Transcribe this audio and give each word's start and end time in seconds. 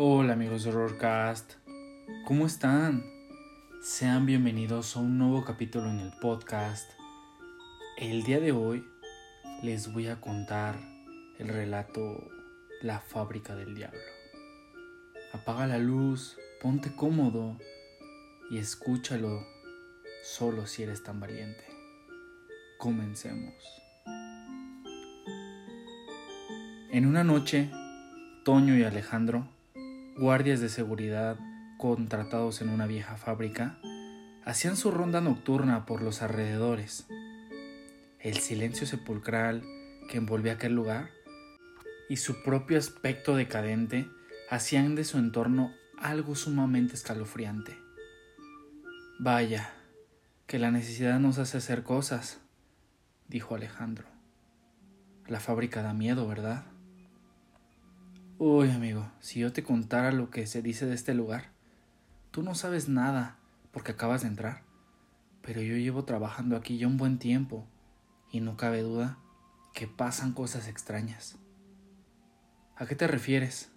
amigos 0.00 0.64
de 0.64 0.70
Horrorcast? 0.70 1.52
¿Cómo 2.24 2.46
están? 2.46 3.04
Sean 3.82 4.24
bienvenidos 4.24 4.96
a 4.96 5.00
un 5.00 5.18
nuevo 5.18 5.44
capítulo 5.44 5.90
en 5.90 6.00
el 6.00 6.10
podcast. 6.22 6.90
El 7.98 8.22
día 8.22 8.40
de 8.40 8.50
hoy 8.50 8.82
les 9.62 9.92
voy 9.92 10.06
a 10.06 10.18
contar 10.18 10.80
el 11.38 11.48
relato 11.48 12.30
La 12.80 12.98
fábrica 13.00 13.54
del 13.54 13.74
diablo. 13.74 14.00
Apaga 15.34 15.66
la 15.66 15.76
luz, 15.76 16.38
ponte 16.62 16.96
cómodo 16.96 17.58
y 18.50 18.56
escúchalo 18.56 19.46
solo 20.22 20.66
si 20.66 20.82
eres 20.82 21.02
tan 21.02 21.20
valiente. 21.20 21.64
Comencemos. 22.78 23.52
En 26.90 27.04
una 27.04 27.22
noche, 27.22 27.70
Toño 28.44 28.78
y 28.78 28.84
Alejandro, 28.84 29.59
guardias 30.20 30.60
de 30.60 30.68
seguridad 30.68 31.38
contratados 31.78 32.60
en 32.60 32.68
una 32.68 32.86
vieja 32.86 33.16
fábrica, 33.16 33.78
hacían 34.44 34.76
su 34.76 34.90
ronda 34.90 35.22
nocturna 35.22 35.86
por 35.86 36.02
los 36.02 36.20
alrededores. 36.20 37.06
El 38.18 38.36
silencio 38.36 38.86
sepulcral 38.86 39.62
que 40.10 40.18
envolvía 40.18 40.52
aquel 40.52 40.74
lugar 40.74 41.08
y 42.10 42.18
su 42.18 42.42
propio 42.42 42.76
aspecto 42.76 43.34
decadente 43.34 44.10
hacían 44.50 44.94
de 44.94 45.04
su 45.04 45.16
entorno 45.16 45.72
algo 45.98 46.34
sumamente 46.34 46.96
escalofriante. 46.96 47.78
Vaya, 49.18 49.72
que 50.46 50.58
la 50.58 50.70
necesidad 50.70 51.18
nos 51.18 51.38
hace 51.38 51.56
hacer 51.56 51.82
cosas, 51.82 52.40
dijo 53.26 53.54
Alejandro. 53.54 54.04
La 55.26 55.40
fábrica 55.40 55.80
da 55.80 55.94
miedo, 55.94 56.28
¿verdad? 56.28 56.69
Uy, 58.42 58.70
amigo, 58.70 59.06
si 59.20 59.40
yo 59.40 59.52
te 59.52 59.62
contara 59.62 60.12
lo 60.12 60.30
que 60.30 60.46
se 60.46 60.62
dice 60.62 60.86
de 60.86 60.94
este 60.94 61.12
lugar, 61.12 61.50
tú 62.30 62.42
no 62.42 62.54
sabes 62.54 62.88
nada 62.88 63.36
porque 63.70 63.92
acabas 63.92 64.22
de 64.22 64.28
entrar, 64.28 64.62
pero 65.42 65.60
yo 65.60 65.76
llevo 65.76 66.06
trabajando 66.06 66.56
aquí 66.56 66.78
ya 66.78 66.86
un 66.86 66.96
buen 66.96 67.18
tiempo 67.18 67.66
y 68.32 68.40
no 68.40 68.56
cabe 68.56 68.80
duda 68.80 69.18
que 69.74 69.86
pasan 69.86 70.32
cosas 70.32 70.68
extrañas. 70.68 71.36
¿A 72.76 72.86
qué 72.86 72.94
te 72.94 73.06
refieres? 73.06 73.70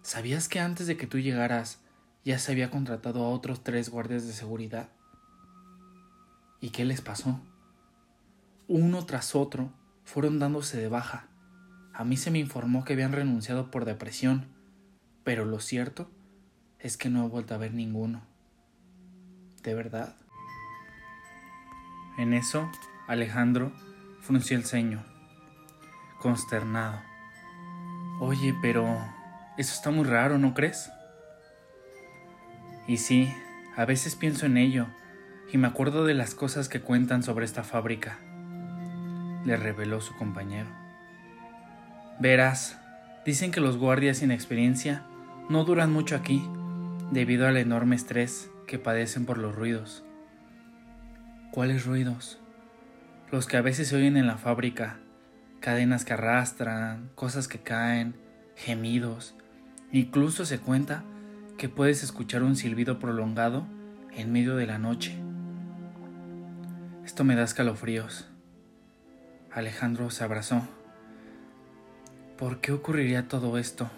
¿Sabías 0.00 0.48
que 0.48 0.58
antes 0.58 0.86
de 0.86 0.96
que 0.96 1.06
tú 1.06 1.18
llegaras 1.18 1.82
ya 2.24 2.38
se 2.38 2.52
había 2.52 2.70
contratado 2.70 3.22
a 3.22 3.28
otros 3.28 3.62
tres 3.62 3.90
guardias 3.90 4.26
de 4.26 4.32
seguridad? 4.32 4.88
¿Y 6.58 6.70
qué 6.70 6.86
les 6.86 7.02
pasó? 7.02 7.38
Uno 8.66 9.04
tras 9.04 9.34
otro 9.34 9.74
fueron 10.04 10.38
dándose 10.38 10.78
de 10.78 10.88
baja 10.88 11.28
a 11.96 12.04
mí 12.04 12.18
se 12.18 12.30
me 12.30 12.38
informó 12.38 12.84
que 12.84 12.92
habían 12.92 13.12
renunciado 13.12 13.70
por 13.70 13.86
depresión, 13.86 14.48
pero 15.24 15.46
lo 15.46 15.60
cierto 15.60 16.10
es 16.78 16.98
que 16.98 17.08
no 17.08 17.24
he 17.24 17.28
vuelto 17.28 17.54
a 17.54 17.58
ver 17.58 17.72
ninguno. 17.72 18.20
¿De 19.62 19.74
verdad? 19.74 20.14
En 22.18 22.34
eso, 22.34 22.70
Alejandro 23.08 23.72
frunció 24.20 24.58
el 24.58 24.64
ceño, 24.64 25.02
consternado. 26.20 27.00
Oye, 28.20 28.54
pero 28.60 28.84
eso 29.56 29.74
está 29.74 29.90
muy 29.90 30.04
raro, 30.04 30.36
¿no 30.36 30.52
crees? 30.52 30.90
Y 32.86 32.98
sí, 32.98 33.32
a 33.74 33.86
veces 33.86 34.16
pienso 34.16 34.44
en 34.44 34.58
ello 34.58 34.86
y 35.50 35.56
me 35.56 35.66
acuerdo 35.66 36.04
de 36.04 36.12
las 36.12 36.34
cosas 36.34 36.68
que 36.68 36.82
cuentan 36.82 37.22
sobre 37.22 37.46
esta 37.46 37.64
fábrica, 37.64 38.18
le 39.46 39.56
reveló 39.56 40.02
su 40.02 40.14
compañero. 40.16 40.85
Verás, 42.18 42.78
dicen 43.24 43.50
que 43.50 43.60
los 43.60 43.76
guardias 43.76 44.18
sin 44.18 44.30
experiencia 44.30 45.02
no 45.50 45.64
duran 45.64 45.92
mucho 45.92 46.16
aquí, 46.16 46.42
debido 47.10 47.46
al 47.46 47.56
enorme 47.56 47.94
estrés 47.94 48.50
que 48.66 48.78
padecen 48.78 49.26
por 49.26 49.38
los 49.38 49.54
ruidos. 49.54 50.02
¿Cuáles 51.52 51.84
ruidos? 51.84 52.38
Los 53.30 53.46
que 53.46 53.56
a 53.56 53.62
veces 53.62 53.88
se 53.88 53.96
oyen 53.96 54.16
en 54.16 54.26
la 54.26 54.38
fábrica, 54.38 54.98
cadenas 55.60 56.04
que 56.04 56.14
arrastran, 56.14 57.10
cosas 57.14 57.48
que 57.48 57.58
caen, 57.58 58.16
gemidos. 58.56 59.34
Incluso 59.92 60.46
se 60.46 60.58
cuenta 60.58 61.04
que 61.58 61.68
puedes 61.68 62.02
escuchar 62.02 62.42
un 62.42 62.56
silbido 62.56 62.98
prolongado 62.98 63.66
en 64.14 64.32
medio 64.32 64.56
de 64.56 64.66
la 64.66 64.78
noche. 64.78 65.18
Esto 67.04 67.24
me 67.24 67.36
da 67.36 67.44
escalofríos. 67.44 68.28
Alejandro 69.52 70.10
se 70.10 70.24
abrazó. 70.24 70.75
¿Por 72.38 72.60
qué 72.60 72.72
ocurriría 72.72 73.28
todo 73.28 73.56
esto? 73.56 73.88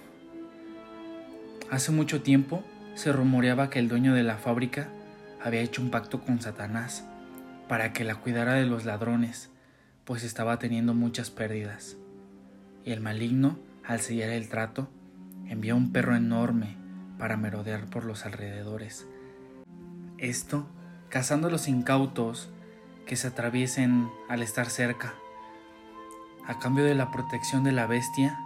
Hace 1.73 1.91
mucho 1.91 2.23
tiempo 2.23 2.63
se 2.95 3.11
rumoreaba 3.11 3.69
que 3.69 3.81
el 3.81 3.89
dueño 3.89 4.15
de 4.15 4.23
la 4.23 4.37
fábrica 4.37 4.89
había 5.43 5.61
hecho 5.61 5.83
un 5.83 5.91
pacto 5.91 6.21
con 6.21 6.41
Satanás 6.41 7.05
para 7.67 7.93
que 7.93 8.05
la 8.05 8.15
cuidara 8.15 8.55
de 8.55 8.65
los 8.65 8.85
ladrones, 8.85 9.51
pues 10.05 10.23
estaba 10.23 10.61
teniendo 10.61 10.95
muchas 10.95 11.31
pérdidas. 11.31 11.97
Y 12.85 12.93
el 12.93 13.01
maligno, 13.01 13.59
al 13.85 13.99
sellar 13.99 14.31
el 14.31 14.49
trato, 14.49 14.89
envió 15.49 15.75
un 15.75 15.91
perro 15.91 16.15
enorme 16.15 16.77
para 17.19 17.37
merodear 17.37 17.87
por 17.87 18.05
los 18.05 18.25
alrededores. 18.25 19.09
Esto 20.17 20.69
cazando 21.09 21.49
a 21.49 21.51
los 21.51 21.67
incautos 21.67 22.51
que 23.05 23.17
se 23.17 23.27
atraviesen 23.27 24.09
al 24.29 24.43
estar 24.43 24.71
cerca. 24.71 25.15
A 26.49 26.59
cambio 26.59 26.83
de 26.83 26.95
la 26.95 27.11
protección 27.11 27.63
de 27.63 27.73
la 27.73 27.87
bestia, 27.87 28.41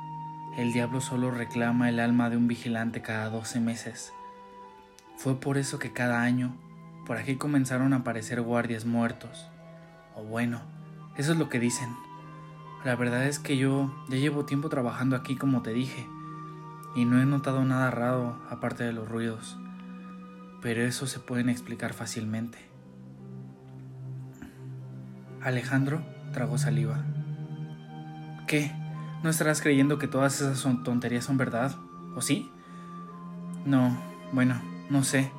el 0.56 0.72
diablo 0.72 1.00
solo 1.00 1.30
reclama 1.30 1.88
el 1.88 2.00
alma 2.00 2.30
de 2.30 2.36
un 2.36 2.48
vigilante 2.48 3.00
cada 3.00 3.30
12 3.30 3.60
meses. 3.60 4.12
Fue 5.16 5.38
por 5.38 5.56
eso 5.56 5.78
que 5.78 5.92
cada 5.92 6.20
año 6.20 6.56
por 7.06 7.16
aquí 7.16 7.36
comenzaron 7.36 7.92
a 7.92 7.98
aparecer 7.98 8.42
guardias 8.42 8.86
muertos. 8.86 9.46
O 10.16 10.24
bueno, 10.24 10.62
eso 11.16 11.30
es 11.30 11.38
lo 11.38 11.48
que 11.48 11.60
dicen. 11.60 11.94
La 12.84 12.96
verdad 12.96 13.24
es 13.24 13.38
que 13.38 13.56
yo 13.56 13.94
ya 14.08 14.16
llevo 14.16 14.46
tiempo 14.46 14.68
trabajando 14.68 15.14
aquí 15.14 15.36
como 15.36 15.62
te 15.62 15.72
dije, 15.72 16.04
y 16.96 17.04
no 17.04 17.22
he 17.22 17.24
notado 17.24 17.64
nada 17.64 17.92
raro 17.92 18.42
aparte 18.50 18.82
de 18.82 18.92
los 18.92 19.08
ruidos, 19.08 19.56
pero 20.60 20.82
eso 20.82 21.06
se 21.06 21.20
pueden 21.20 21.48
explicar 21.48 21.94
fácilmente. 21.94 22.58
Alejandro 25.40 26.02
tragó 26.32 26.58
saliva. 26.58 27.04
¿Qué? 28.52 28.70
¿No 29.22 29.30
estarás 29.30 29.62
creyendo 29.62 29.98
que 29.98 30.08
todas 30.08 30.42
esas 30.42 30.62
tonterías 30.84 31.24
son 31.24 31.38
verdad? 31.38 31.74
¿O 32.14 32.20
sí? 32.20 32.52
No, 33.64 33.96
bueno, 34.34 34.60
no 34.90 35.04
sé. 35.04 35.32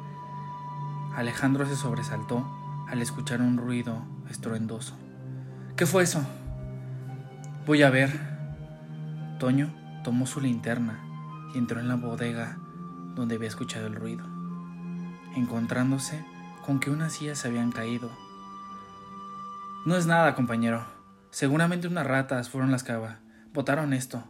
Alejandro 1.16 1.68
se 1.68 1.76
sobresaltó 1.76 2.44
al 2.90 3.04
escuchar 3.04 3.40
un 3.40 3.58
ruido 3.58 4.04
estruendoso. 4.32 4.98
¿Qué 5.76 5.86
fue 5.86 6.02
eso? 6.02 6.26
Voy 7.68 7.84
a 7.84 7.92
ver. 7.92 8.20
Toño 9.40 9.72
tomó 10.04 10.26
su 10.26 10.42
linterna 10.42 11.00
y 11.54 11.60
entró 11.60 11.80
en 11.80 11.90
la 11.90 11.98
bodega 11.98 12.58
donde 13.14 13.36
había 13.36 13.48
escuchado 13.48 13.86
el 13.86 13.94
ruido, 13.94 14.26
encontrándose 15.36 16.26
con 16.66 16.80
que 16.80 16.90
unas 16.90 17.14
sillas 17.14 17.38
se 17.38 17.48
habían 17.48 17.72
caído. 17.72 18.10
No 19.86 19.98
es 19.98 20.08
nada, 20.08 20.34
compañero, 20.34 20.84
Seguramente 21.34 21.88
unas 21.88 22.06
ratas 22.06 22.48
fueron 22.48 22.70
las 22.70 22.84
que 22.84 22.96
botaron 23.56 23.94
esto. 23.94 24.24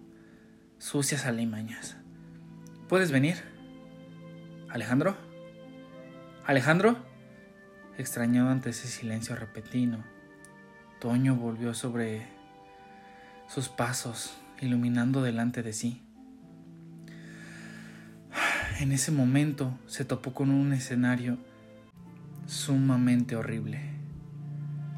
Sucias 0.77 1.25
alimañas. 1.25 1.97
¿Puedes 2.87 3.11
venir? 3.11 3.35
¿Alejandro? 4.69 5.17
¿Alejandro? 6.45 6.95
Extrañado 7.97 8.51
ante 8.51 8.69
ese 8.69 8.87
silencio 8.87 9.35
repentino, 9.35 10.01
Toño 11.01 11.35
volvió 11.35 11.73
sobre 11.73 12.25
sus 13.49 13.67
pasos, 13.67 14.37
iluminando 14.61 15.21
delante 15.21 15.61
de 15.61 15.73
sí. 15.73 16.01
En 18.79 18.93
ese 18.93 19.11
momento 19.11 19.77
se 19.87 20.05
topó 20.05 20.33
con 20.33 20.49
un 20.49 20.71
escenario 20.71 21.37
sumamente 22.45 23.35
horrible. 23.35 23.81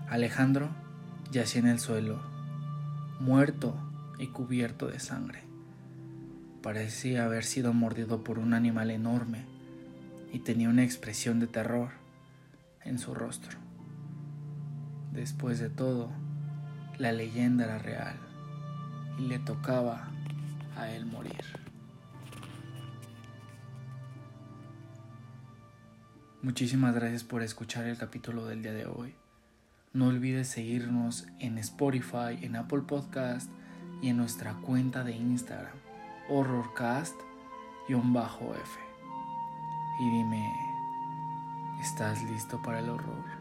Alejandro 0.08 0.85
yacía 1.32 1.62
en 1.62 1.68
el 1.68 1.80
suelo, 1.80 2.20
muerto 3.20 3.76
y 4.18 4.28
cubierto 4.28 4.88
de 4.88 5.00
sangre. 5.00 5.44
Parecía 6.62 7.26
haber 7.26 7.44
sido 7.44 7.74
mordido 7.74 8.24
por 8.24 8.40
un 8.40 8.54
animal 8.54 8.92
enorme 8.92 9.46
y 10.32 10.40
tenía 10.40 10.70
una 10.70 10.84
expresión 10.84 11.40
de 11.40 11.48
terror 11.48 11.90
en 12.84 13.00
su 13.00 13.14
rostro. 13.14 13.58
Después 15.12 15.60
de 15.60 15.70
todo, 15.70 16.10
la 16.98 17.12
leyenda 17.12 17.66
era 17.66 17.80
real 17.80 18.18
y 19.18 19.28
le 19.28 19.40
tocaba 19.40 20.10
a 20.78 20.90
él 20.92 21.06
morir. 21.06 21.44
Muchísimas 26.42 26.94
gracias 26.94 27.24
por 27.24 27.42
escuchar 27.42 27.86
el 27.86 27.98
capítulo 27.98 28.46
del 28.46 28.62
día 28.62 28.74
de 28.74 28.86
hoy. 28.86 29.16
No 29.96 30.08
olvides 30.08 30.50
seguirnos 30.50 31.26
en 31.40 31.58
Spotify, 31.58 32.38
en 32.42 32.58
Apple 32.58 32.82
Podcast 32.82 33.50
y 34.02 34.10
en 34.10 34.18
nuestra 34.18 34.56
cuenta 34.56 35.06
de 35.06 35.16
Instagram, 35.16 35.72
Horrorcast, 36.28 37.16
y 37.88 37.94
un 37.94 38.12
bajo 38.12 38.54
F. 38.54 38.80
Y 40.02 40.10
dime, 40.10 40.54
¿estás 41.82 42.22
listo 42.30 42.62
para 42.62 42.80
el 42.80 42.90
horror? 42.90 43.35